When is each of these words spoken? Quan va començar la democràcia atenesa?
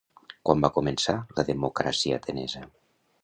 Quan 0.49 0.63
va 0.65 0.71
començar 0.77 1.15
la 1.39 1.45
democràcia 1.51 2.19
atenesa? 2.21 2.65